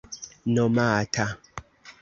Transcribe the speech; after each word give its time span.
nomata 0.53 1.27